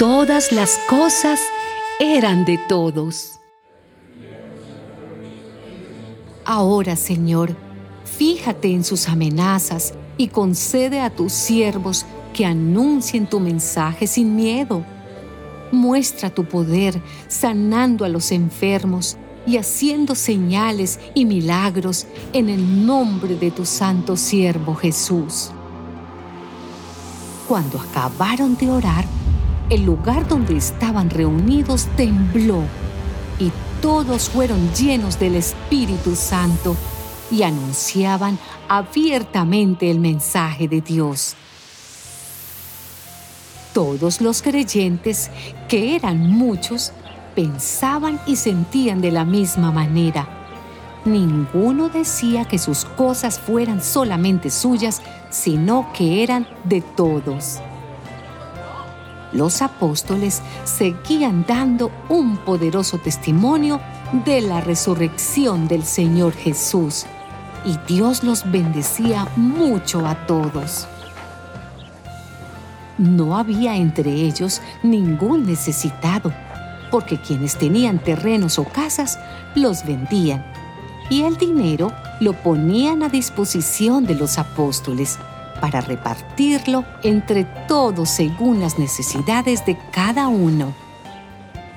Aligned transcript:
Todas 0.00 0.50
las 0.50 0.78
cosas 0.88 1.38
eran 1.98 2.46
de 2.46 2.56
todos. 2.56 3.38
Ahora, 6.46 6.96
Señor, 6.96 7.54
fíjate 8.06 8.72
en 8.72 8.82
sus 8.82 9.10
amenazas 9.10 9.92
y 10.16 10.28
concede 10.28 11.00
a 11.00 11.10
tus 11.10 11.34
siervos 11.34 12.06
que 12.32 12.46
anuncien 12.46 13.26
tu 13.26 13.40
mensaje 13.40 14.06
sin 14.06 14.34
miedo. 14.36 14.86
Muestra 15.70 16.30
tu 16.30 16.46
poder 16.46 17.02
sanando 17.28 18.06
a 18.06 18.08
los 18.08 18.32
enfermos 18.32 19.18
y 19.46 19.58
haciendo 19.58 20.14
señales 20.14 20.98
y 21.12 21.26
milagros 21.26 22.06
en 22.32 22.48
el 22.48 22.86
nombre 22.86 23.36
de 23.36 23.50
tu 23.50 23.66
santo 23.66 24.16
siervo 24.16 24.74
Jesús. 24.76 25.50
Cuando 27.46 27.78
acabaron 27.78 28.56
de 28.56 28.70
orar, 28.70 29.04
el 29.70 29.84
lugar 29.84 30.26
donde 30.26 30.56
estaban 30.56 31.08
reunidos 31.10 31.86
tembló 31.96 32.64
y 33.38 33.52
todos 33.80 34.28
fueron 34.28 34.74
llenos 34.74 35.18
del 35.18 35.36
Espíritu 35.36 36.16
Santo 36.16 36.76
y 37.30 37.44
anunciaban 37.44 38.36
abiertamente 38.68 39.88
el 39.88 40.00
mensaje 40.00 40.66
de 40.66 40.80
Dios. 40.80 41.36
Todos 43.72 44.20
los 44.20 44.42
creyentes, 44.42 45.30
que 45.68 45.94
eran 45.94 46.28
muchos, 46.28 46.92
pensaban 47.36 48.20
y 48.26 48.34
sentían 48.34 49.00
de 49.00 49.12
la 49.12 49.24
misma 49.24 49.70
manera. 49.70 50.28
Ninguno 51.04 51.88
decía 51.88 52.44
que 52.44 52.58
sus 52.58 52.84
cosas 52.84 53.38
fueran 53.38 53.80
solamente 53.80 54.50
suyas, 54.50 55.00
sino 55.30 55.92
que 55.94 56.24
eran 56.24 56.48
de 56.64 56.80
todos. 56.80 57.60
Los 59.32 59.62
apóstoles 59.62 60.42
seguían 60.64 61.44
dando 61.46 61.90
un 62.08 62.36
poderoso 62.38 62.98
testimonio 62.98 63.80
de 64.24 64.40
la 64.40 64.60
resurrección 64.60 65.68
del 65.68 65.84
Señor 65.84 66.32
Jesús, 66.32 67.06
y 67.64 67.76
Dios 67.86 68.24
los 68.24 68.50
bendecía 68.50 69.28
mucho 69.36 70.06
a 70.06 70.26
todos. 70.26 70.88
No 72.98 73.36
había 73.36 73.76
entre 73.76 74.10
ellos 74.10 74.60
ningún 74.82 75.46
necesitado, 75.46 76.32
porque 76.90 77.20
quienes 77.20 77.56
tenían 77.56 77.98
terrenos 77.98 78.58
o 78.58 78.64
casas 78.64 79.18
los 79.54 79.84
vendían 79.84 80.44
y 81.10 81.22
el 81.22 81.36
dinero 81.36 81.92
lo 82.20 82.32
ponían 82.32 83.02
a 83.02 83.08
disposición 83.08 84.06
de 84.06 84.14
los 84.14 84.38
apóstoles 84.38 85.18
para 85.60 85.80
repartirlo 85.80 86.84
entre 87.02 87.44
todos 87.68 88.08
según 88.08 88.60
las 88.60 88.78
necesidades 88.78 89.64
de 89.66 89.78
cada 89.92 90.28
uno. 90.28 90.72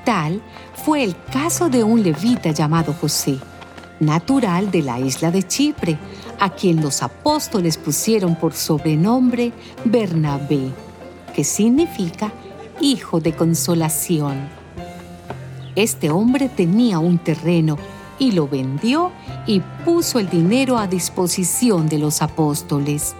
Tal 0.05 0.41
fue 0.73 1.03
el 1.03 1.15
caso 1.31 1.69
de 1.69 1.83
un 1.83 2.03
levita 2.03 2.51
llamado 2.51 2.93
José, 2.93 3.39
natural 3.99 4.71
de 4.71 4.81
la 4.81 4.99
isla 4.99 5.31
de 5.31 5.43
Chipre, 5.43 5.97
a 6.39 6.49
quien 6.49 6.81
los 6.81 7.03
apóstoles 7.03 7.77
pusieron 7.77 8.35
por 8.35 8.53
sobrenombre 8.53 9.53
Bernabé 9.85 10.71
que 11.33 11.43
significa 11.43 12.31
hijo 12.79 13.19
de 13.19 13.33
consolación. 13.33 14.47
Este 15.75 16.11
hombre 16.11 16.49
tenía 16.49 16.99
un 16.99 17.17
terreno 17.17 17.77
y 18.19 18.31
lo 18.31 18.47
vendió 18.47 19.11
y 19.47 19.59
puso 19.83 20.19
el 20.19 20.29
dinero 20.29 20.77
a 20.77 20.87
disposición 20.87 21.89
de 21.89 21.97
los 21.97 22.21
apóstoles. 22.21 23.15